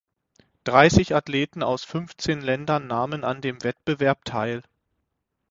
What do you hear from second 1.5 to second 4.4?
aus fünfzehn Ländern nahmen an dem Wettbewerb